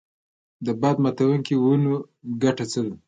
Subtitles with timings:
[0.65, 1.93] د باد ماتوونکو ونو
[2.43, 2.91] ګټه څه ده؟